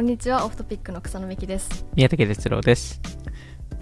[0.00, 1.84] こんにちは、オフトピックの草野美木です。
[1.94, 3.02] 宮武徹郎です。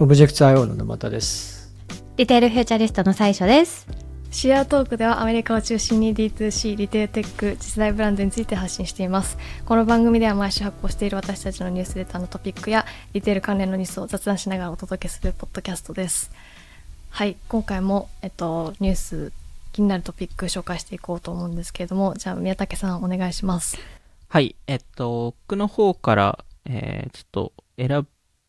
[0.01, 1.73] オブジェクト IO の沼田です。
[2.17, 3.87] retail futurist の最所です。
[4.33, 9.39] Cereal Talk ではアメリカを中心に D2C、リテールテック、次世代ブランドについて発信しています。
[9.65, 16.33] この番組では毎週発行している私たちのニュースレターのトピックやリテール関連のニュースを雑談しながらお届けするポッドキャストです。
[17.11, 19.33] はい、今回も、えっと、ニュース、
[19.71, 23.79] 気になるトピック紹介していこうと思うんですけれども、じゃあ宮武さんお願いします。
[24.29, 24.57] はい。
[24.67, 28.07] えっと、僕の方から、えーちょっと選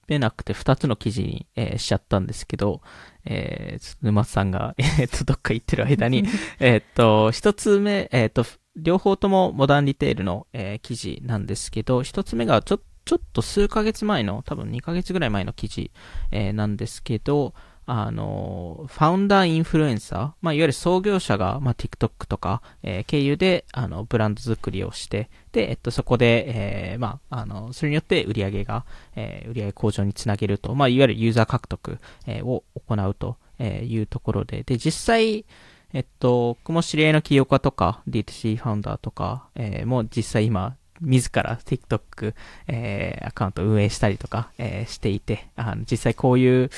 [0.08, 2.82] べなくて2つの記事に、えーしちゃったんですけど、
[3.26, 6.26] えー沼津さんが、えっと、どっか行ってる間に、
[6.60, 15.92] えっと、一つ目、えっと、両方ともモダンリテールの、えー記事なんですけど、一つ目がちょ、ちょっと数ヶ月前の、多分2ヶ月ぐらい前の記事、
[16.32, 17.54] えーなんですけど、
[17.92, 35.46] あの、ファウンダーインフルエンサー、まあ、いわゆる創業者が、まあ、TikTok とか、えー経由で、あの、ブランド作りをして、で、えっと、そこで、えーまあ、あの、それによって売り上げが、えー売り上げ向上につなげると、まあ、いわゆるユーザー獲得、えーを行うというところで、で、実際、
[35.92, 42.34] えっと、僕も知り合いの起業家とか、D2C ファウンダーとか、えーもう実際今、自ら TikTok、
[42.68, 46.70] えーアカウント運営したりとか、えーしていて、あの、実際こういう、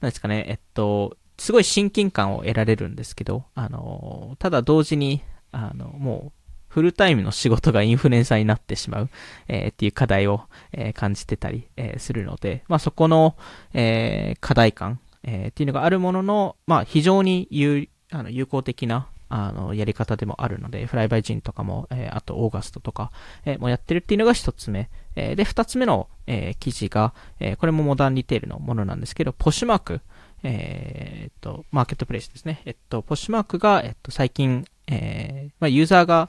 [0.00, 5.22] 何ですかね、えっと、すごい親近感を得られるんですけど、あの、ただ同時に、
[5.52, 6.32] あの、もう、
[6.68, 9.10] フルタイムの仕事が インフルエンサーになってしまう、
[9.48, 13.36] えーっていう課題を、えー感じてたり、えーするので、まあそこの、
[13.72, 23.10] え課題感、えっていうのがあるものの、まあ非常に有あの有効的な、あの、やり方でもあるので、フライバイジンとかも、えーあとオーガストとか、
[23.44, 24.88] えーもやってるっていうのが一つ目。
[25.16, 30.00] えーで、二つ目の、えー記事が、えーこれもモダンリテールのものなんですけど、ポッシュマーク、
[30.42, 32.62] えーっと、マーケットプレイスですね。
[32.64, 36.28] えっと、ポッシュマークが、えっと、最近、えーまあ、ユーザーが、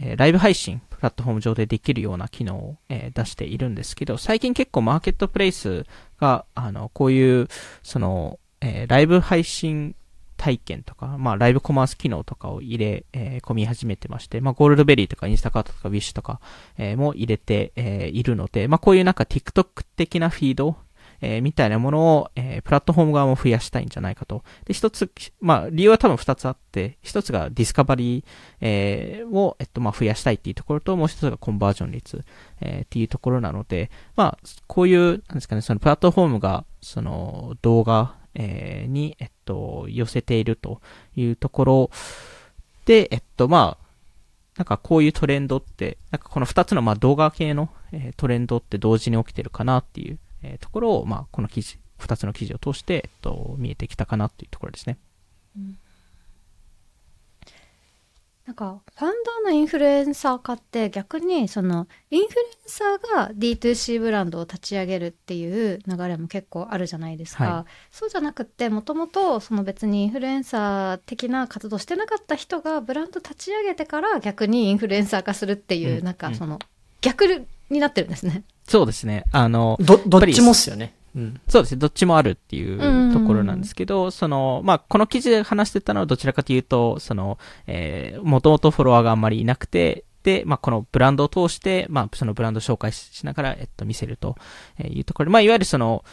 [0.00, 5.84] えーライブ配信、プラットフォーム上でできるような機能を、えー出しているんですけど、最近結構マーケットプレイス
[6.18, 7.48] が、あの、こういう、
[7.82, 9.94] その、えーライブ配信
[10.42, 16.40] 体験とか、まあ、ライブコマース機能とかを入れ、えー込み始めてまして、まあ、ゴールドベリーとかインスタカートとかウィッシュとか、
[16.78, 20.76] えーも入れて、えーいるので、まあ、こういうなんか TikTok 的なフィード、
[21.20, 24.42] えーみたいなものを、えープラットフォーム側も増やしたいんじゃないかと。
[24.64, 28.24] で、一つ、まあ、理由は多分二つあって、一つがディスカバリー、
[28.60, 32.24] えーを、えっと、まあ、増やしたいっていうところと、もう一つがコンバージョン率、
[32.60, 40.80] えーっていうところなので、まあ、こういう、なんですかね、そのプラットフォームが、その、動画、えーに、えっと、寄せていると
[41.16, 41.90] いうところ
[42.84, 43.86] で、えっと、まあ、
[44.56, 54.98] なんかこういうトレンドって、なんかこの二つのまあ動画系の、えートレンドって同時に起きてるかなっていう、えーところを、まあ、この記事、二つの記事を通して、えっと、見えてきたかなっていうところですね。
[58.46, 67.44] なんか、ファウンダーのインフルエンサー化って逆に、その、インフルエンサーが D2C ブランドを立ち上げるっていう流れも結構あるじゃないですか。
[67.44, 76.58] はそうじゃなくって、もともと、その別にインフルエンサー的な活動してなかった人がブランド立ち上げてから逆にインフルエンサー化するっていう、うんなんかその、
[77.00, 78.42] 逆になってるんですね。
[78.66, 79.22] そうですね。
[79.30, 80.94] あの、ど、どっちもっすよね。
[81.14, 81.40] うん。
[81.48, 81.78] そうですね。
[81.78, 94.36] どっちもあるっていんうところなんですけど、その、まあ、この記事で話してたのはどちらかというと、その、えー、もともとフォロワーがあんまりいなくて、で、まあ、このブランドを通して、まあ、そのブランド紹介ししながら、えっと、見せると
[94.82, 96.04] いうところで、まあ、いわゆるその、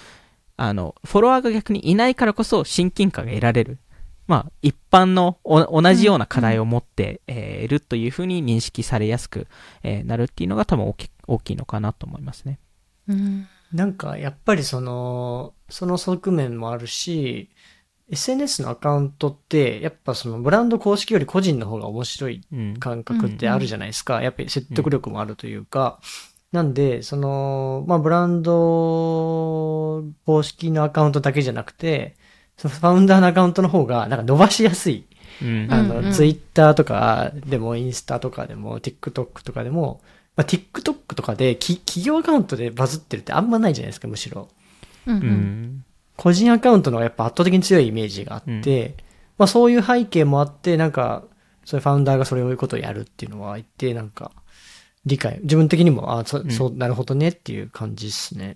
[0.58, 3.78] あの、フォロワーが逆にいないからこそ親近感が得られる。
[4.28, 9.48] まあ、一般のお同じような課題を持って、えーいるというふうに認識されやすく、
[9.82, 12.60] えーなるっていうのが多分大き大きいのかなと思いますね。
[13.08, 13.48] うん。
[13.74, 17.50] なんか、やっぱりその、その側面もあるし、
[18.12, 22.78] SNS のアカウントって、やっぱそのブランド公式より個人の方が面白いうん。
[22.78, 24.22] 感覚ってあるじゃないですか。
[24.22, 26.00] やっぱり説得力もあるというか。
[26.52, 32.16] なんで、その、まあ、ブランド公式のアカウントだけじゃなくて、
[32.58, 35.06] そのファウンダーのアカウントの方が、なんか伸ばしやすい。
[35.44, 35.68] うん。
[35.70, 40.02] あうんうんの、ツイッターとかでも、インスタとかでも、TikTok とかでも、
[40.36, 44.50] まあ、TikTok とかでき企業アカウントでバズってるってあんまないじゃないですか、むしろ。
[45.06, 45.20] うんう。
[45.20, 45.86] うんん。
[46.18, 48.96] 個人アカウントの方がやっぱ圧倒的に強いイメージがあって、
[49.38, 51.24] まあそういう背景もあって、なんか、
[51.64, 54.32] そういうファウンダーがそれをいうことをやるっていうのは言って、なんか、
[55.06, 58.56] 理解、自分的にも、あそ、んそう、なるほどねっていう感じですね。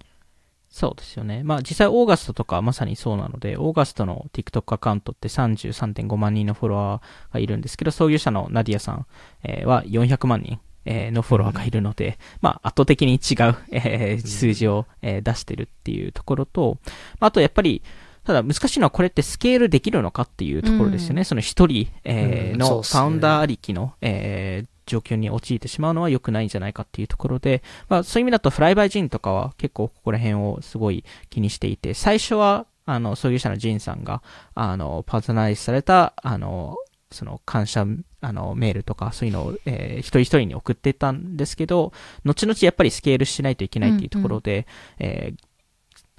[0.69, 1.43] そうですよね。
[1.43, 9.05] まあ実際オーガストとかまさにそうなので、オーガストの TikTok アカウントって33.5万人のフォロワーがいるんですけど、創業者のナディアさん、
[9.43, 10.59] えーは400万人。
[10.85, 16.77] えーのフォロワーがいるので、まあ圧倒的に違う、えー数字を、えー出してるっていうところと、
[17.19, 17.81] まああとやっぱり、
[18.23, 21.23] ただ難しいのはこれってスケールできるのかっていうところですよね。
[21.25, 34.21] その一人、えーのファウンダーありきの、えー状況に陥ってしまうのは良くないんじゃないかっていうところで、まあそういう意味だとフライバイジンとかは結構ここら辺をすごい気にしていて、最初は、あの、創業者のジンさんが、
[34.55, 36.75] あの、パーソナライズされた、あの、
[37.13, 37.85] その感謝、
[38.21, 41.93] あの、メールとか、そういうのを、えー、一人一人に送ってたんですけど、
[42.25, 44.67] 後々やっぱりスケールしないといけないっていうところで、
[44.99, 45.05] うん。
[45.05, 45.33] うん、え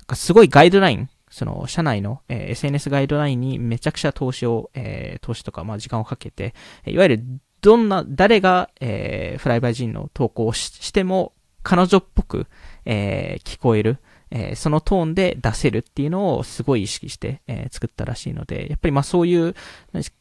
[0.06, 6.55] ー、すごいガイドライン、その、社内の、えー、SNS ガイドラインにめちゃくちゃ投資を、えー、投資とか、まあ、時間をかけて、
[6.87, 7.25] いわゆる、
[7.61, 11.32] どんな、誰が、えー、フライバイジンの投稿をしても、
[11.64, 12.46] 彼女っぽく、
[12.85, 13.99] えー、聞こえる、
[14.36, 19.54] えー、そのトーンで出せるっていうのをすごい意識して、えー、作ったらしいので、やっぱりまあそういう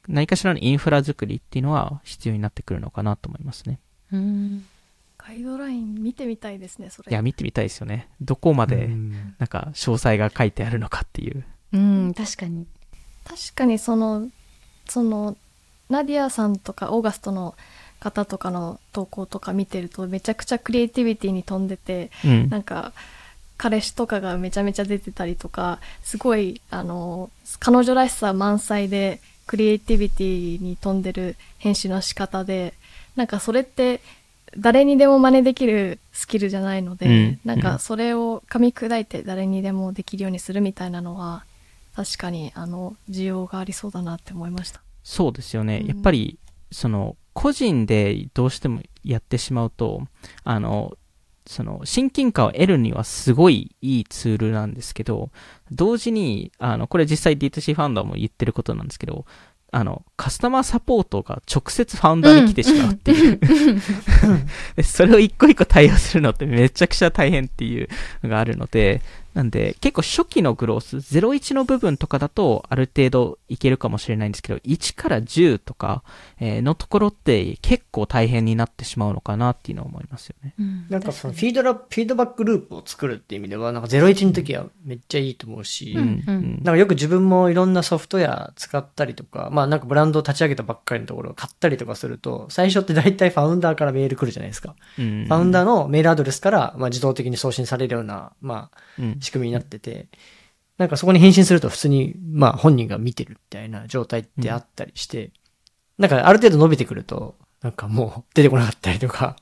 [0.08, 3.80] 何かしらのインフラ作りっていうのは必要になってくるのかなと思いますね。
[4.12, 4.66] うん
[5.26, 7.10] ガイドライン見てみたいですね、それ。
[7.10, 8.10] いや、見てみたいですよね。
[8.20, 8.90] どこまで、
[9.38, 11.46] なんか、詳細が書いてあるのかっていう。
[11.72, 12.68] うん、確かに。
[13.24, 14.28] 確かに、その、
[14.90, 15.38] その、
[15.90, 17.56] ナディアさんとか、オーガストの
[18.02, 22.92] 方とかの投稿とか見てると、めちゃくちゃクリエイティビティに富んでて、うん、なんか、
[23.58, 27.30] 彼氏とかがめちゃめちゃ出てたりとか、すごい、あの、
[27.60, 32.74] 彼女らしさ満載で、クリエイティビティに富んでる編集の仕方で、
[33.16, 34.02] なんかそれって、
[34.58, 41.44] 誰にでも真似できるスキルじゃないので、うん、なんかそれを噛み砕いて誰にでもできるようにするみたいなのは、
[41.96, 44.82] 確かに、あの、需要がありそうだなって思いました。
[45.04, 45.80] そうですよね。
[45.80, 46.40] うん、やっぱり、
[46.72, 50.08] その、個人でどうしてもやってしまうと、
[50.44, 50.98] あの、
[51.46, 55.30] その、親近感を得るにはすごいいいツールなんですけど、
[55.72, 59.26] 同時に、あの、これ実際 D2C ファウンダーも言ってることなんですけど、
[59.72, 63.40] あの、カスタマーサポートが直接ファウンダーに来てしまうっていう、
[64.78, 67.90] うん、それを一個一個対応するのってめちゃくちゃ大変っていう
[68.22, 69.02] のがあるので、
[69.34, 76.04] なんで、結構初期のグロース、01の部分とかだと、ある程度いけるかもしれないんですけど、1から10とか、
[76.40, 80.54] えー、のところって結構大変になってしまうのかなっていうのを思いますよね。
[80.60, 94.76] うん、なんかそのフィードラ、フィードバックループを作るっていう意味では、なんか01の時はめっちゃいいと思うし、うん、うん、なんかよく自分もいろんなソフトウェア使ったりとか、まあなんかブランドを立ち上げたばっかりのところを買ったりとかすると、最初って大体ファウンダーからメール来るじゃないですか。
[95.00, 98.78] うん、ファウンダーのメールアドレスから、まあ自動的に送信されるような、まあ、
[99.24, 100.08] 仕組みになってて、
[100.78, 105.32] なんかそこに返信すると普通に、まあ本人が見てるみたいな状態ってあったりして、うん、
[106.00, 109.36] なんかある程度伸びてくると、なんかもう出てこなかったりとか、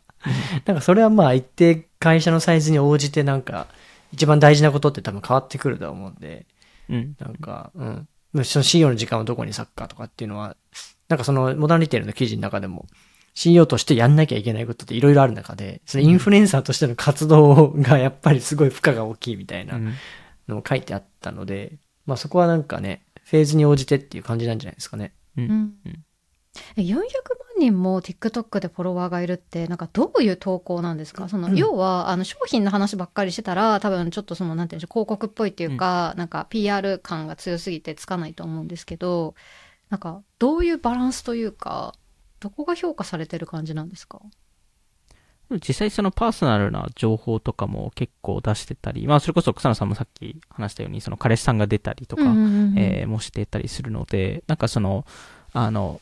[0.65, 3.67] なんかそれはまあ一定会社のサイズに応じてなんか
[4.11, 6.45] 一番大事なことって多分変わってくると思うんで、
[6.89, 8.07] うん、なんか、うん。
[8.43, 10.55] その CEO の時間をどこに割くかとかっていうのは、
[11.09, 12.85] なんかそのモダンリテールの記事の中でも、
[13.33, 19.79] CEO としてやんなきゃいけないことっていろいろある中で、そのインフルエンサーとしての活動がやっぱりすごい負荷が大きいみたいな
[20.47, 25.13] のも書いてあったので、まあそこはなんかね、フェーズに応じてっていう感じなんじゃないですかね。
[25.37, 25.45] うん。
[25.85, 26.03] うん、
[26.75, 27.05] 400万
[27.57, 31.29] 人も TikTok でフォロワーがいるって、なんかどういう投稿なんですか？
[31.29, 39.35] その、要は、あの、商品の話ばっかりしてたら、多分ちょっとその、なんていうんでしょう、広告っぽいっていうか、うん、なんか PR 感が強すぎてつかないと思うんですけど、
[39.89, 41.93] なんか、どういうバランスというか、
[42.41, 44.19] どこが評価されてる感じなんですか？
[45.67, 52.23] 実際そのパーソナルな情報とかも結構出してたり、まあそれこそ草野さんもさっき話したように、その彼氏さんが出たりとか、
[52.77, 55.05] えもしてたりするので、なんかその、
[55.53, 55.99] あの、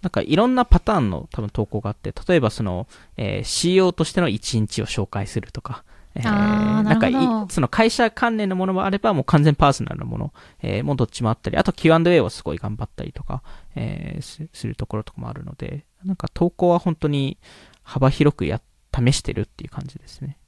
[0.00, 2.86] なんかいろんなパターンの多分投稿があって、例えばその、
[3.16, 5.82] えー、CEO としての一日を紹介するとか、
[6.16, 7.14] えー、なんかい、
[7.50, 13.42] その会社関連のものもあれば、もう完全パーソナルなもの、えー、もうどっちもあったり、あと Q&A をすごい頑張ったりとか、
[13.74, 17.38] えー、するところとかもあるので、なんか投稿は本当に
[17.82, 18.60] 幅広くや、
[18.94, 20.38] 試してるっていう感じですね。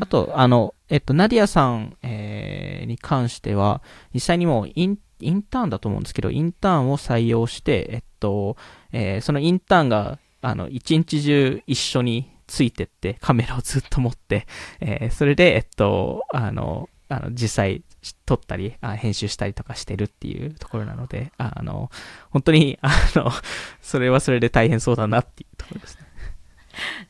[0.00, 3.82] あと、あの、えっと、ナディアさん、えー、に関しては、
[4.14, 8.56] 実際にもうイン、インターンだと思うんですけど、インターンを採用して、えっと、
[8.92, 14.46] えー、そのインターンが、あの、一日中一緒についてってカメラをずっと持って、
[14.80, 17.82] えー、それで、えっと、あの、あの実際
[18.26, 21.90] 撮ったりあ、編集したりとかしてるっていうところなので、あの、
[22.28, 23.32] 本当に、あの、
[23.80, 26.02] それはそれで大変そうだなっていうところですね。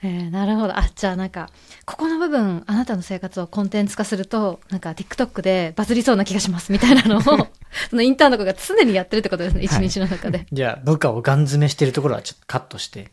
[0.04, 0.78] えー、なるほど。
[0.78, 1.50] あ、じゃあなんか、
[1.86, 7.20] ここの部分、あなたの生活をコンテンツ化すると、なんか TikTok でバズりそうな気がしますみたいなのを、
[7.90, 10.46] そのインターンの子が常にやってるってことですね、一、日の中で。
[10.52, 13.10] じゃあ、部下をガン詰めしてるところはちょっとカットして。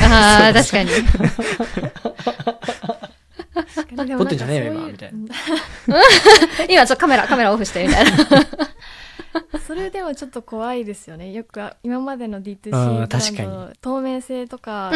[0.00, 0.90] ああ、確かに。
[4.06, 5.34] 撮ってんじゃねえよ、今、みたいな。
[6.68, 8.10] 今、ちょっとカメラ、カメラオフして、みたいな。
[9.66, 11.32] それでもちょっと怖いですよね。
[11.32, 14.90] よく今までの D2C ブランド透明性とか、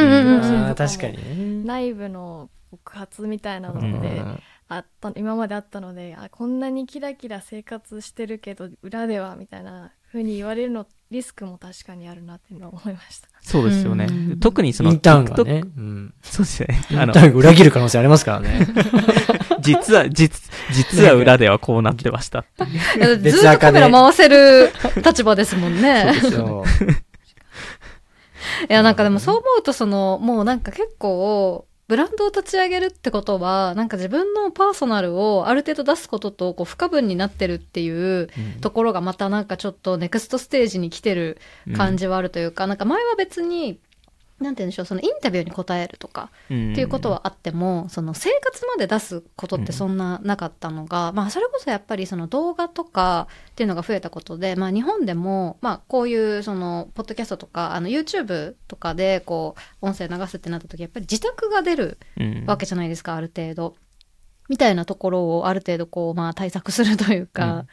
[0.77, 4.23] 確かに内部の告発みたいなので、
[4.69, 14.41] あった今まであったのであこんなにキラキラ生活してるけど裏ではみたいな風に言われるのリスクも確かにあるなっていうのは思いましたそうですよねうん。
[14.41, 15.63] 特にそのインターンが TikTok ね。
[15.77, 16.15] うん。
[16.23, 16.69] そうですね。
[16.91, 18.67] インタあの、ーンが裏切る可能性ありますからね。
[19.61, 23.19] 実は、実、実は裏ではこうなってましたっていう。
[23.19, 24.73] ずっとカメラ回せる
[25.05, 26.15] 立場ですもんね。
[26.21, 26.93] そう。
[28.69, 38.31] いや、なんかでもそう思うと、その、もうなんか結構、ブランドを立ち上げるってことは、なんか自分のパーソナルをある程度出すことと、こう、不可分になってるっていう
[38.63, 41.37] ところがまたなんかちょっとネクストステージに来てる
[41.77, 43.79] 感じはあるというか、なんか前は別に、
[44.43, 61.99] なんて言うんでしょう、そのインタビューに答えるとか、っていうことはあっても、その生活まで出すことってそんななかったのが、まあそれこそやっぱりその動画とかっていうのが増えたことで、まあ日本でも、まあこういうそのポッドキャストとか、あの YouTube とかでこう音声流すってなった時、やっぱり自宅が出る
[62.47, 63.77] わけじゃないですか、ある程度。
[64.49, 67.65] みたいなところをある程度こう、まあ対策するというか、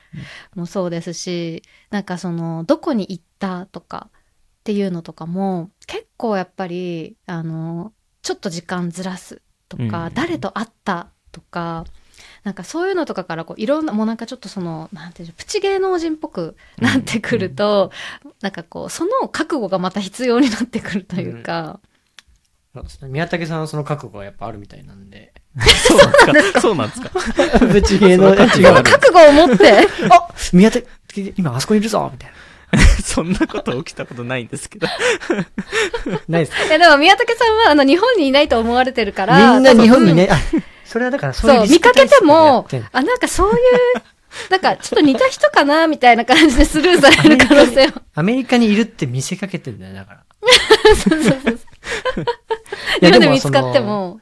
[0.55, 4.09] もそうですし、なんかその、どこに行ったとか
[4.59, 10.13] っていうのとかも、結構やっぱり、あの、ちょっと時間ずらすとか、うん。
[10.13, 11.85] 誰と会ったとか、
[12.43, 17.91] なんかそういうのとかからこういろんな、もうなんかちょっとその、なんていうの、プチ芸能人っぽくなってくると、
[18.41, 21.79] なんかこう、その覚悟がまた必要になってくるというか、
[22.73, 23.09] そうですね。
[23.09, 25.33] 宮武さんはその覚悟がやっぱあるみたいなんで。
[25.87, 26.61] そうなんですか？
[26.61, 27.65] そうなんですか？
[27.65, 28.35] ぶち芸の、違う。
[28.83, 30.85] 覚悟を持って、 あ宮武、
[31.35, 32.31] 今あそこにいるぞみたい
[33.03, 34.87] そんなこと起きたことないんですけど。
[34.87, 34.93] な。
[36.27, 36.65] ないですか？
[36.67, 40.37] いやでも宮武さんはあの日本にいないと思われてるから、みんな日本にね、あ、
[40.85, 43.57] それはだからそういう見かけてもあ、なんかそういう、
[44.51, 48.01] なんかちょっと似た人かなみたいな感じでスルーされる可能性は。
[48.13, 50.19] アメリカにいるって見せかけてんだよ、だから。
[50.19, 50.23] い
[53.01, 54.19] 今やもで見つかっても。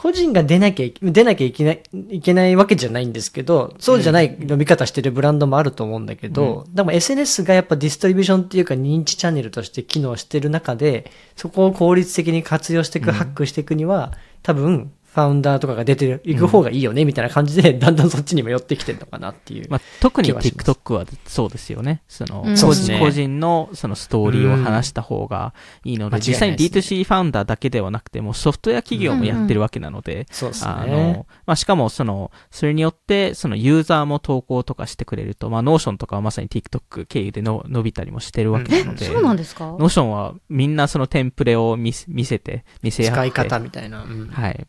[0.00, 13.12] 個人が出なきゃい、出なきゃいけない、いけないわけじゃないんですけど、そうじゃない伸び方してるブランドもあると思うんだけど、でも SNS がやっぱディストリビューションっていうか認知チャンネルとして機能してる中で、そこを効率的に活用していく、うん。
[13.12, 19.66] ハックしていくには、多分、ファウンダーとかが出ていく方がいいよね、みたいな感じで、 だんだんそっちにも寄ってきてるのかなっていう。
[19.68, 22.02] まあ、特に TikTok はそうですよね。
[22.06, 25.52] その、うん個人個人のそのストーリーを話した方が
[25.84, 39.64] いいので、うん実際に間違いないです D2C ファウンダーだけではなくて、もうソフトウェア企業もやってるわけなので、そうですあねの。、まあ、しかもその、それによって、そのユーザーも投稿とかしてくれると、まあ、 Notion とかはまさに TikTok 経由での伸びたりもしてるわけなので、そうなんですか？
[39.66, 43.12] Notion はみんなそのテンプレを見せ見せて、見せ合って。
[43.12, 44.04] 使い方みたいな。
[44.04, 44.66] うんはい。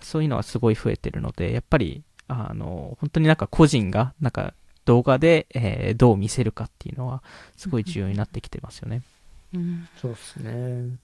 [0.00, 7.22] そういうのはすごい増えてるので、やっぱり、あの、本当になんか個人が、なんか動画で、えーどう見せるかっていうのは、
[7.56, 9.02] すごい重要になってきてますよね。
[9.54, 10.96] うんそうですね。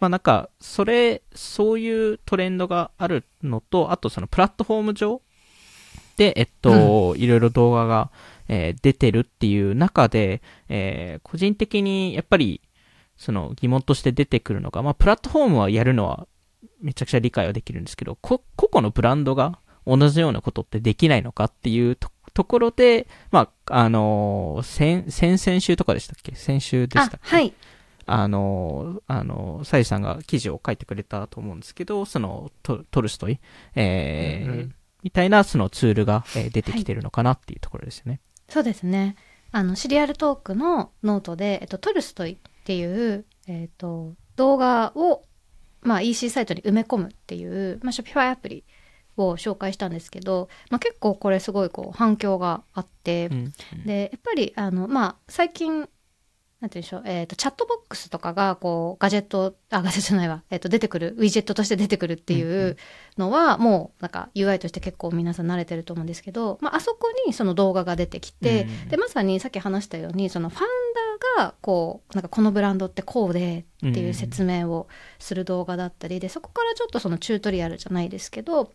[0.00, 5.20] まあなんか、それ、そういうトレンドがあるのと、あとそのプラットフォーム上
[6.16, 8.10] で、えっと、いろいろ動画が、
[8.48, 12.60] えー出てるっていう中で、えー個人的にやっぱり、
[13.16, 16.26] その疑問として出てくるのが、まあプラットフォームはやるのは
[16.80, 26.34] めちゃくちゃ理解はできるんですけど、こ個々のブランドが同じようなことってできないのかっていうとところで、まあ、あのー先、先々週とかでしたっけ？
[26.34, 27.28] 先週でしたっけ？
[27.28, 27.52] あ、はい。
[28.06, 33.40] あの、あの、最所さんが記事を書いてくれたと思うんですけど、そのト Tolstoy、
[33.74, 38.20] えーうんうんみたいなそのツールが、えー出てきてるのかなっていうところですよね。
[38.48, 39.14] そうですね。
[39.52, 45.22] あの、 Cereal Talk のノートで、えっと、 Tolstoy っていう、えっと、動画を、
[45.82, 48.64] まあ、EC サイトに埋め込むっていう、まあ、Shopify アプリ
[49.16, 53.52] を紹介したんですけど、まあ、結構これすごいこう反響があって、うん。
[53.84, 55.88] で、やっぱり、あの、まあ、最近、
[56.60, 62.76] なんて言うんでしょう、えっ、と、チャットボックスとかが、こう、ガジェット、あ、ガジェットじゃないわ、えっ、と、出てくる、ウィジェットとして出てくるっていう
[63.16, 70.66] のは、もう、なんか、UI として結構皆さん慣れてると思うんですけど、まあ、あそこにその動画が出てきて、うんで、まさにさっき話したように、そのファウン
[71.38, 74.88] ダーが、こう、なんか、このブランドってこうで、っていう説明を
[75.20, 78.72] する動画だったりで、そこからちょっとそのチュートリアルじゃないですけど、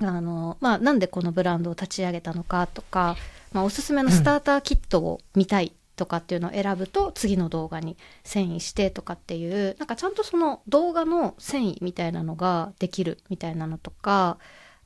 [0.00, 3.16] あの、まあ、なんでこのブランドを立ち上げたのかとか、
[3.52, 14.38] まあ、おすすめのスターターキットを見たいとかっていうのを選ぶと、次の動画に遷移してとかっていう、なんかちゃんとその動画の遷移みたいなのができるみたいなのとか、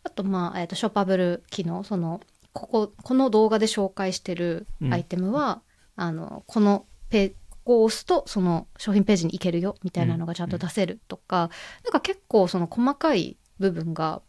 [0.03, 2.21] あと、まあ、えっ、と、ショッパブル機能、その、
[2.53, 5.63] ここ、この動画で紹介してるアイテムは、
[5.95, 11.51] あの、このペここを押すと、その商品ページに行けるよ、みたいなのがちゃんと出せるとか、
[11.85, 14.23] なんか結構その細かい部分が、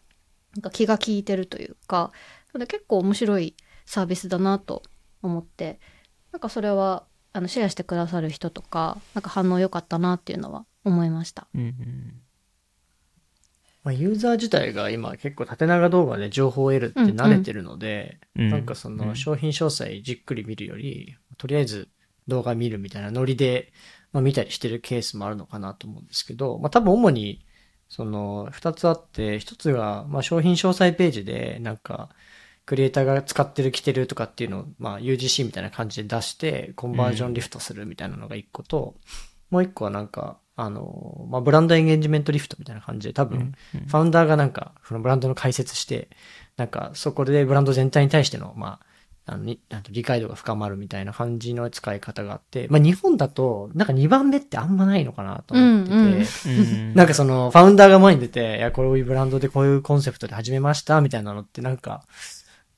[0.55, 2.11] なんか気が利いてるというか、
[2.53, 4.83] 結構面白いサービスだなと
[5.23, 5.79] 思って、
[6.33, 11.47] なんかそれは、あの、シェアしてくださる人とか、なんか反応良かったなっていうのは思いました。
[11.53, 12.21] うんうん。
[13.83, 18.49] まあ、ユーザー自体が今結構縦長動画で情報を得るって慣れてるので、うん。
[18.49, 19.15] なんかそのうん。
[19.15, 21.89] 商品詳細じっくり見るより、とりあえず
[22.27, 23.73] 動画見るみたいなノリで、
[24.11, 27.45] まあ、見たりしてるケースもあるのかなと思うんですけど、まあ多分主に
[27.89, 32.09] その二つあって、一つがまあ商品詳細ページでなんか
[32.65, 38.95] クリエイターが使ってる着てるとかっていうのをまあ UGC みたいな感じで出してコンバージョンリフトするみたいなのが一個と、
[39.49, 43.39] もう一個はなんかあの、まあブランドエンゲージメントリフトみたいな感じで多分、
[43.73, 46.09] うんファウンダーがなんか、そのブランドの解説して、
[46.57, 48.85] なんか、そこでブランド全体に対しての、まあ、
[49.25, 56.11] あのになんと理解度が深まるみたいな感じの使い方があって、まあ日本だと、なんか2番目ってあんまないのかなと思ってて、うんうん。
[56.11, 56.93] うん。
[56.93, 62.03] なんかその、ファウンダーが前に出て、いや、こういうブランドでこういうコンセプトで始めました、みたいなのってなんか、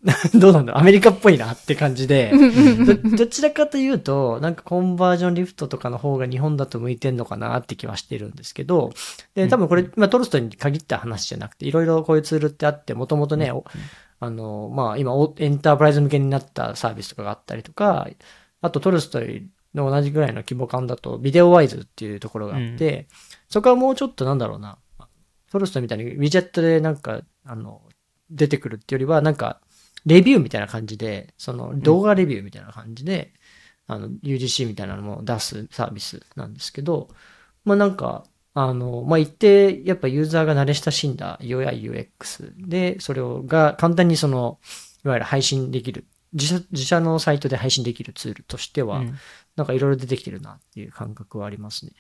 [0.39, 2.31] どうなんだアメリカっぽいなって感じで、
[3.01, 8.91] どどちらかというと、なんかコンバージョンリフトとかの方が日本だと向いてんのかなって気はしてるんですけど、
[9.33, 13.65] で、多分これ、まあトルストイに限った話じゃなくて、いろいろこういうツールってあって、もともとね、お
[14.19, 18.07] あの、まあ今、おエンタープライズ向けになったサービスとかがあったりとか、
[18.61, 23.07] あとトルストイの同じぐらいの規模感だと、ビデオワイズっていうところがあって、
[23.49, 24.77] そこはもうちょっとなんだろうな、
[25.51, 27.81] トルストイみたいにウィジェットでなんか、あの、
[28.29, 29.61] 出てくるっていうよりは、なんか、
[30.05, 33.33] レビューみたいな感じで、その動画レビューみたいな感じで、
[33.87, 37.09] あの、UGC みたいなのも出すサービスなんですけど、
[37.63, 44.59] まあなんか、あの、まあ一定、やっぱユーザーが慣れ親しんだ UI、UX で、それをが簡単にその、
[45.03, 49.15] いわゆる配信できる、自社、自社のサイトで配信できるツールとしては、うん
[49.55, 51.93] なんかいろいろ出てきてるなっていう感覚はありますね。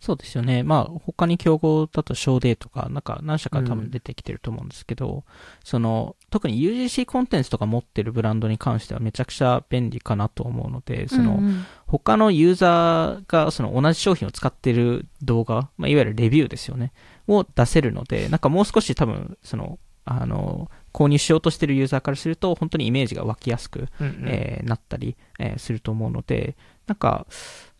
[0.00, 0.62] そうですよね。
[0.62, 5.24] まあ、他に競合だと、ショーデーとか、なんか何社か多分出てきてると思うんですけど、
[5.62, 11.64] その、特に UGC コンテンツとか持ってるブランドに関してはめちゃくちゃ便利かなと思うので、その、うんうん。
[11.86, 16.92] 他のユーザーがその同じ商品を使ってる動画、まあ、いわゆるレビューですよね、
[17.28, 24.24] を出せるので、なんかもう少し多分、その、あの、購入しようとしてるユーザーからすると、本当にイメージが湧きやすく、うんうん。
[24.26, 27.26] えーなったり、えーすると思うので、なんか、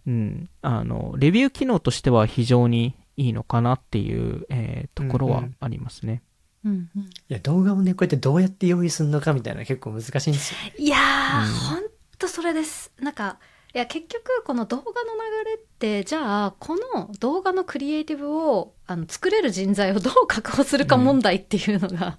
[0.07, 6.23] うん、あの、レビュー機能としては非常にいいのかなっていう、えーところはありますね。
[6.65, 10.59] うんうんいや、動画をね、こうやってどうやって用意するのかみたいな結構難しいんですよ。
[10.79, 12.93] いやー、うんほんとそれです。
[13.01, 13.39] なんか、
[13.75, 22.19] いや、結局、この動画の流れって、じゃあ、この動画のクリエイティブを、あの、作れる人材をどう確保するか問題っていうのが、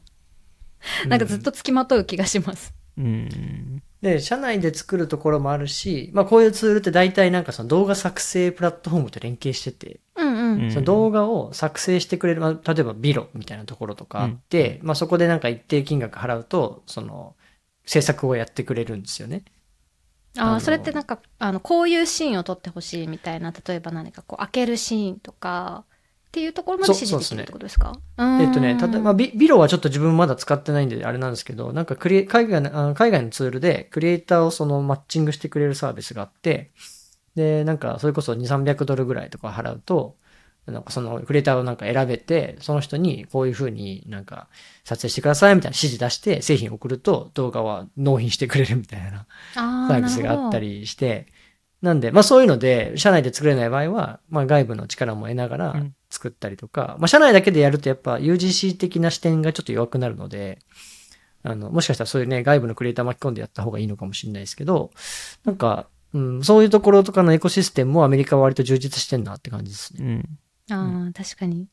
[1.07, 2.73] なんかずっと付きまとう気がします。
[2.97, 3.83] うん。
[4.01, 10.63] で、社内で作るところもあるし、まあこういうツールって大体なんかその動画作成プラットフォームと連携してて、うんうん。
[10.63, 17.35] うんその動画を作成してくれる、まあ、例えばビロみたいなところとかあって、まあそこでなんか一定金額払うと、その
[17.85, 19.43] 制作をやってくれるんですよね。
[20.37, 25.85] ああ、それってなんか、あの、こういうシーンを撮ってほしいみたいな、例えば何かこう、開けるシーンとか、
[26.31, 27.91] っていうところまで指示できるってことですか？
[28.17, 36.71] えっとね、た例えばビビロはちょっと自分まだ使ってないんであれなんですけど、なんかクリエ海外の海外のツールでクリエイターをそのマッチングしてくれるサービスがあって、
[37.35, 40.15] で、なんかそれこそ2、300ドルぐらいとか払うと、
[40.67, 44.47] なんかそのクリエイターをなんか選べて、その人にこういう風になんか
[44.85, 50.59] 撮影してくださいみたいな指示出して製品送ると動画は納品してくれるみたいなササービスがあった。
[50.59, 51.27] りして、
[51.81, 60.59] なんで、まあそういうので、社内で作れない場合は、まあ外部の力も得ながらうん作ったりとか、まあ社内だけでやるとやっぱ UGC 的な視点がちょっと弱くなるので、
[61.43, 64.91] あの、もしかしたらそういうね、外部のクリエイター巻き込んでやった方がいいのかもしれないですけど、
[65.43, 70.23] なんか、うん、そういうところとかのエコシステムもアメリカは割と充実してんなって感じですね。
[70.69, 70.75] うん。
[70.75, 71.61] ああ、確かに。
[71.61, 71.67] い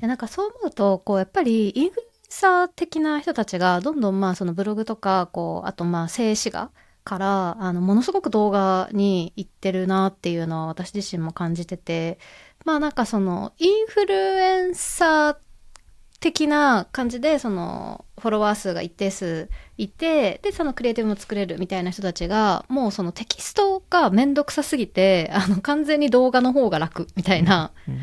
[0.00, 6.70] やなんかそう思うと、こう、やっぱりインフルエンサー的な人たちが、どんどんまあ、そのブログとか、こう、あとまあ、静止画
[7.04, 12.18] から、あの、ものすごく動画に行ってるなっていうのは私自身も感じてて、
[12.64, 15.36] まあなんかその、インフルエンサー
[16.20, 28.00] 的な感じで、その、フォロワー数が一定数いて、で、そのクリエイティブも作れるみたいな人たちが、もうそのテキストがめんどくさすぎて、 あの、完全に動画の方が楽みたいなうん。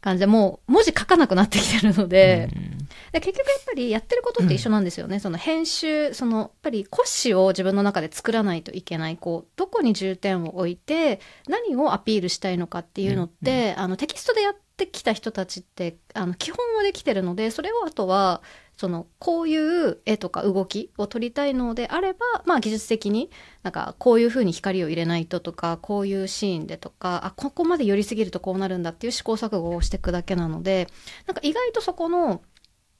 [0.00, 5.20] 感じで、もう文字書かなくなってきてるので、うんで結局やっぱりやってることって一緒なんですよね。
[5.20, 9.16] その編集、そのやっぱり骨子を自分の中で作らないといけない。
[9.16, 18.42] こう、どこに重点を置いて、何をアピールしたいのかっていうのって、あのテキストでやってきた人たちって、あの基本はできてるので、それをあとは、
[18.76, 23.30] そのこういう絵とか動きを撮りたいのであれば、まあ技術的に
[23.62, 30.88] なんかこういう風に光を入れないととか、こういうシーンでとか、あ、ここまで寄りすぎるとこうなるんだっていう試行錯誤をしていくだけなので、
[31.26, 32.42] なんか意外とそこの、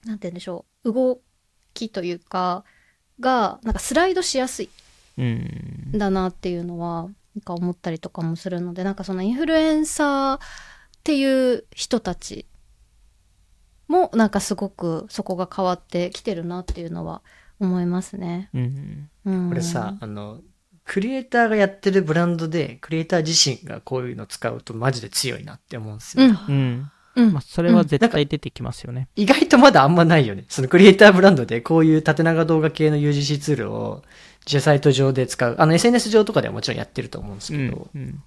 [0.06, 1.20] なんて言うんでしょう、動
[1.74, 2.64] きというか、
[3.20, 4.70] が、なんかスライドしやすい
[5.18, 5.92] うん。
[5.94, 10.40] んだなっていうのは、なんか思ったりとかもするので、なんかそのインフルエンサーっ
[11.04, 12.46] ていう人たち
[13.88, 17.22] もなんかすごくそこが変わってきてるなっていうのは
[17.60, 18.50] 思いますね。
[18.54, 19.10] うん。
[19.24, 20.40] うん、これさ、あの、
[20.84, 26.24] クリエイターがやってるブランドで、クリエイター自身がこういうの使うとマジで強いなって思うんですよ。
[26.26, 27.26] うんうん。
[27.26, 29.08] うんまあ、それは絶対出てきますよね。
[29.16, 30.44] 意外とまだあんまないよね。
[30.48, 34.02] そのクリエイターブランドでこういう縦長動画系の UGC ツールを
[34.46, 35.56] 自社サイト上で使う。
[35.58, 37.88] あの SNS 上とかではもちろんやってると思うんですうんけど。
[37.94, 38.22] うん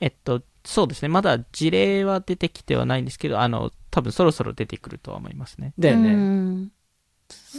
[0.00, 1.08] えっと、そうですね。
[1.08, 5.74] まだ事例は出てきてはないんですけど、あの、多分そろそろ出てくるとは思いますね。
[5.78, 6.12] だよね。
[6.12, 6.72] うん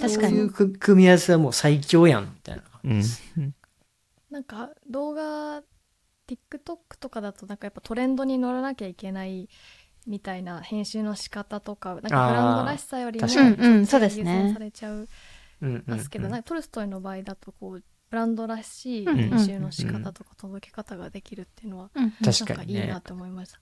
[0.02, 2.64] 確かにそういうく組み合わせはもう最強やん、みたいな。
[2.84, 3.04] うん。
[4.30, 5.62] なんか動画
[6.28, 9.50] TikTok とかだとなんかやっぱトレンドに乗らなきゃいけない
[10.08, 15.08] みたいな編集の仕方とかなんかブランドらしさよりも確かにうんうんそうです優ね先されちゃう
[15.86, 23.60] ますけど、なんかトルストイの場合だとこうブランドらしいうん編集の仕方とか届け方ができるっていうのは、なんかいいなって思いました。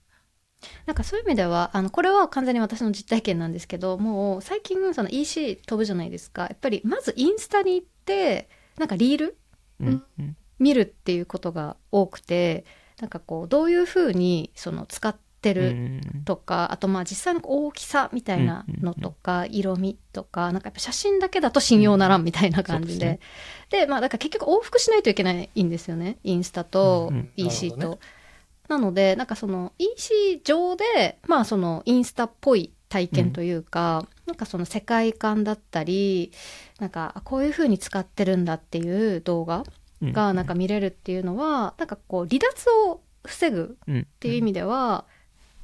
[0.86, 6.42] なんかそういう意味では、あの、これは完全に私の実体験なんですけど、もう最近その EC 飛ぶじゃないですか。
[6.42, 9.38] やっぱりまずインスタに行って、なんかリール
[9.80, 10.04] うん。
[10.18, 10.36] うん。
[10.58, 12.64] 見るっていうことが多くて、
[13.00, 15.20] なんかこう、どういうふうにその使って
[15.52, 15.68] る。
[15.68, 16.22] うん。
[16.24, 23.06] とか、あとまあ実際の大きさみたいなのとか、色味とか、なんかやっぱ写真だけだと信用ならんみたいな感じで。
[23.06, 23.18] うん
[23.72, 26.18] でまあだから結局往復しないといけないんですよね。
[26.24, 27.76] インスタとうん EC と。
[27.78, 28.00] なるほど
[28.68, 36.32] なので、なんかその EC 上で、まあそのインスタっぽい体験というか、なんかその世界観だったり、
[36.78, 39.64] なんかあこういう風に使ってるんだっていう動画
[40.02, 40.12] うん。
[40.12, 45.06] がなんか見れるっていうのは、なんかこう離脱を防ぐうんっていう意味では、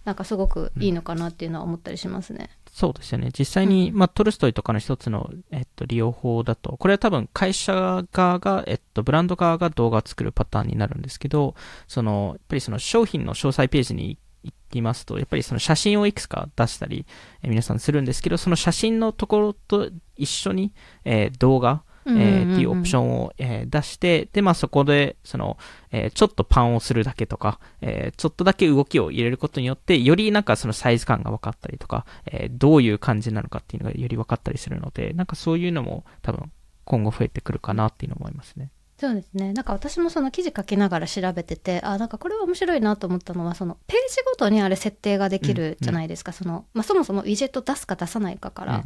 [0.09, 2.49] なんかすごくいいのかなっていうのは思ったりしますね。
[2.73, 3.29] そうですよね。
[3.38, 11.55] 実際に、まあ、トルストイとかの一つの、えっと、利用法だと、これは多分会社側が、えっと、ブランド側が動画を作るパターンになるんですけど、
[11.88, 17.05] その、やっぱりその商品の詳細ページに行きますと、やっぱりその写真をいくつか出したり、
[17.42, 20.73] えー皆さんするんですけど、その写真のところと一緒に、
[21.05, 25.59] えー動画、えーっていうオプションを、えー出して、で、まあそこで、その、
[25.90, 36.51] えーちょっとパンをするだけとか、えーちょっとだけ動きを入れることによって、よりなんかそのサイズ感が分かったりとか、えーどういう感じなのかっていうのがより分かったりするので、なんかそういうのも多分
[36.85, 38.71] 今後増えてくるかなっていうのを思いますね。
[39.01, 39.53] そうですね。
[39.53, 46.33] なんか私もその記事書きながら調べてて、あ、なんかこれは面白いなと思ったのは、そのページごとにあれ設定ができるじゃないですか。
[46.33, 48.85] その、まあそもそもウィジェット出すか出さないかからうん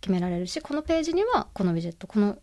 [0.00, 2.38] 決められるし、このページにはこのウィジェット、この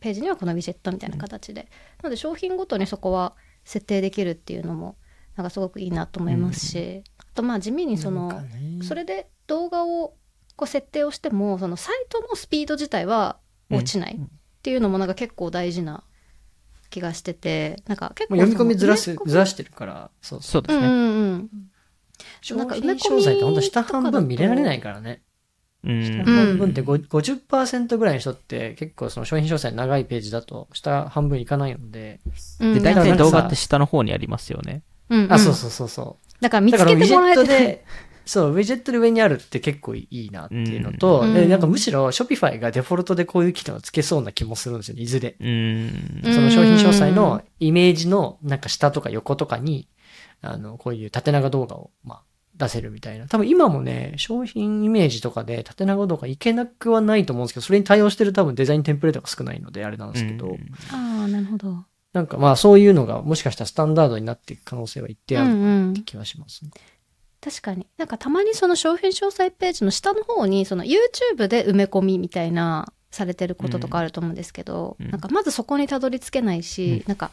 [0.00, 1.68] ページにはこのウィジェットみたいな形で。
[2.02, 4.96] なので商品ごとにそこは設定できるっていうのも、
[5.36, 8.42] なんかすごくいいなと思いますし、あとまあ地味にその、
[8.82, 10.14] それで動画を
[10.56, 13.38] こう設定をしても、そのサイトのスピード自体は
[13.70, 14.28] 落ちないっ
[14.62, 16.04] ていうのもなんか結構大事な
[16.90, 20.62] 気がしてて、なんか結構読み込みずらすずらしてるから、そうそう。
[20.62, 20.86] ですね。
[20.86, 21.50] うんうんうん。
[22.40, 25.22] 商なんか埋め込み細ってほんと下半分見れられないからね。
[25.86, 26.02] うん。
[26.02, 32.20] 下半分ってご50%ぐらいの人って結構その商品詳細長いページだと下半分いかないので。
[32.60, 34.82] うんで、大体動画って下の方にありますよね。
[35.08, 36.42] うんうんあ、そうそうそうそう。
[36.42, 37.84] だから見つだからウィジェットけてもらえてで、
[38.26, 45.36] そう、ウィジェットで上にあるって結構いいなっていうのと、うんでなんかむしろ Shopify がデフォルトでこういう機能をつけそうな気もするんですよね、いずれ。
[45.38, 46.20] うん。
[46.24, 49.88] うんその商品詳細のイメージのなんか下とか横とかに、
[50.42, 52.22] あの、こういう縦長動画を、まあ、
[52.56, 53.26] 出せるみたいな。
[53.26, 60.54] 多分今もね、商品イメージとかで縦長動画いけなくはないと思うんですけど、それに対応してる多分デザインテンプレートが少ないのであれなんですけど、うん
[60.90, 61.84] ああ、なるほど。
[62.12, 66.70] なんかまあそういうのがもしかしたらスタンダードになっていく可能性は一定あるうんうん気はしますね。
[67.40, 67.86] 確かに。
[67.98, 77.30] なんかたまにその商品詳細ページの下の方に、その YouTube で埋め込みみたいな、されてることとかあると思うんですけど、うんなんかまずそこにたどり着けないし、なんか、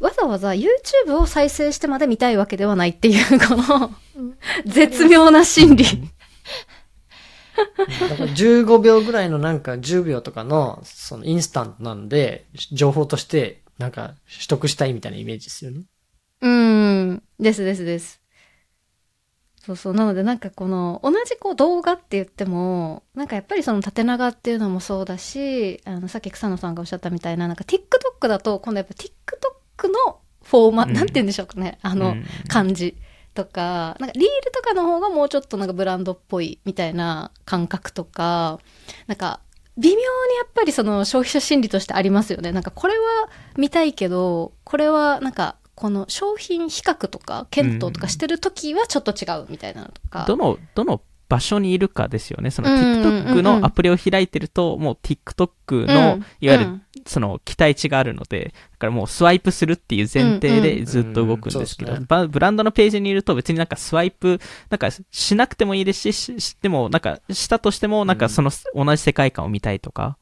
[0.00, 5.84] わざわざ YouTube を再生してまで見たいわけではないっていう、このうん絶妙な心理。
[5.84, 5.90] だ
[8.16, 15.82] から15秒ぐらいのなんか10秒とかのそのインスタントなんで、情報としてなんか取得したいみたいなイメージですよね。
[16.40, 17.22] うん。
[17.38, 18.20] ですですです。
[19.62, 19.94] そうそう。
[19.94, 29.10] なのでなんかこの、同じこう動画って言っても、なんかやっぱりその縦長っていうのもそうだし、あの、さっき草野さんがおっしゃったみたいな、なんか TikTok だと、今度やっぱ TikTok の
[30.50, 31.78] フォーマ、うんなんて言うんでしょうかね。
[31.82, 32.96] あの、うん感じ
[33.34, 38.58] とか、なんかリールとかの方がもうちょっとなんかブランドっぽいみたいな感覚とか、
[39.06, 39.40] なんか
[39.78, 40.08] 微妙にや
[40.44, 42.52] っぱりその消費者心理としてありますよね。
[42.52, 43.00] なんかこれは
[43.56, 50.24] 見たいけど、これはなんかこの商品比較とか検討とかしてる時はちょっと違うみたいなのとか。
[50.26, 52.50] どの、どの場所にいるかですよね。
[52.50, 61.94] その TikTok のアプリを開いてると、もう TikTok の、いわゆるその期待値があるので、だからもうスワイプするっていう前提でずっと動くんですけど、
[62.26, 64.40] ブランドのページにいると別になんかスワイプ、
[64.70, 70.18] なんかしなくてもいいですし、ししてもなんかしたとしてもなんかその同じ世界観を見たいとか、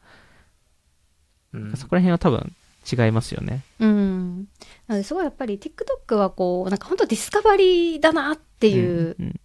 [1.54, 1.76] うん。
[1.76, 2.54] そこら辺は多分
[2.90, 3.62] 違いますよね。
[3.80, 4.48] うん。
[4.86, 9.40] なのですごいやっぱり TikTok はこう、なんか本当ディスカバリーだなっていううんうん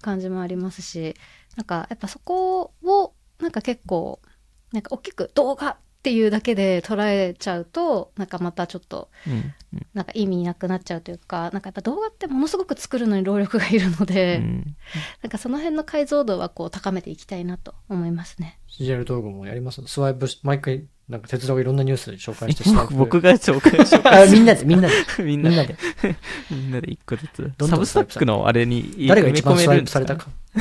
[0.00, 1.14] 感じもありますし、
[1.56, 4.20] なんかやっぱそこをなんか結構、
[4.72, 9.32] なんか大きく動画っていうだけで捉えちゃうと、なんかまたちょっと、うん
[9.72, 9.86] うん。
[9.94, 14.76] なんか意味なくなっちゃうというか、なんかやっぱ動画ってものすごく作るのに労力がいるので、うん
[15.22, 18.60] なんかその辺の解像度はこう高めていきたいなと思いますね。
[18.68, 19.82] CGL 動画もやります？
[19.86, 22.94] スワイプし、毎回、なんか鉄道がいろんなニュースで紹介してスワイプ。
[22.94, 24.94] 僕が紹介紹介あ、 みんなで、みんなで。
[25.24, 25.76] みんなで
[26.50, 26.90] みんなで。
[26.90, 27.50] 一個ずつ。
[27.66, 30.26] サブスタックのあれに誰が一番スワイプされたか。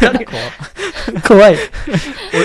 [0.00, 0.50] 誰怖い。
[1.22, 1.56] 怖い。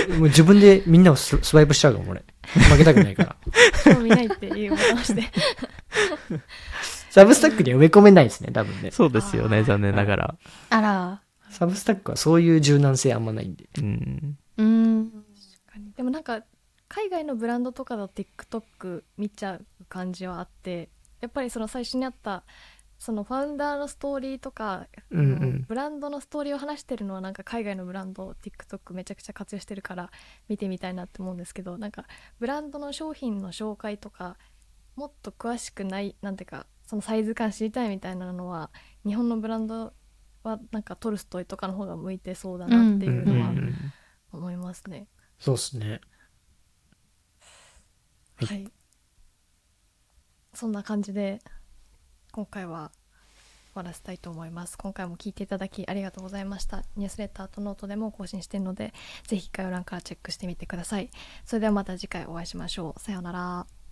[0.10, 2.24] 俺、もう自分でみんなをススワイプしちゃうかも、俺。
[2.70, 3.36] 負けたくないから。
[3.84, 5.24] 興味ないっていうして。
[7.10, 8.92] サブスタックには埋め込めないですね、多分ね。
[8.92, 10.36] そうですよね、残念ながら。
[10.70, 11.22] あら。
[11.50, 13.66] サブスタックはそういう柔軟性あんまないんで。
[13.80, 13.86] うん。
[13.86, 14.38] うん。
[16.22, 16.46] なんか
[16.88, 22.44] 海外のブランドとかだと TikTok 見ちゃう感じはあってやっぱりその最初にあった
[23.00, 30.12] そのファウンダーのストーリーとか、うんうんブランドのストーリーを話してるのはなんか海外のブランド TikTok めちゃくちゃ活用してるから
[30.48, 32.06] 見てみたいなって思うんですけどなんか
[32.40, 34.38] ブランドの商品の紹介とか
[34.96, 38.70] もっと詳しくないなんていうかそのサイズ感知りたいみたいなのは
[39.06, 39.94] 日本のブランド
[40.44, 43.74] はなんかトルストイとかの方が向いてそうだなっていうのはうん
[44.34, 45.08] 思いますね。
[45.40, 46.02] そうですね。
[48.46, 48.72] はいはい。
[50.54, 51.40] そんな感じで
[52.32, 52.92] 今回は
[53.74, 54.78] 終わらせたいと思います。
[54.78, 56.84] 今回も聞いていただきありがとうございました。
[56.98, 58.94] ニュースレターとノートでも更新しているので、
[59.28, 61.10] ぜひ概要欄からチェックしてみてください。
[61.46, 63.00] それではまた次回お会いしましょう。
[63.00, 63.81] さようなら。